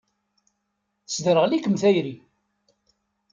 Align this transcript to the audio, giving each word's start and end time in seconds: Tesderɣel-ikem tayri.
Tesderɣel-ikem 1.05 1.75
tayri. 1.81 2.15